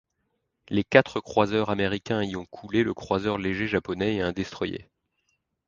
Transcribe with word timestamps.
Les 0.69 0.83
quatre 0.83 1.19
croiseurs 1.19 1.69
américains 1.69 2.23
y 2.23 2.35
ont 2.35 2.47
coulé 2.47 2.81
le 2.81 2.95
croiseur 2.95 3.37
léger 3.37 3.67
japonais 3.67 4.15
et 4.15 4.21
un 4.21 4.31
destroyer. 4.31 4.89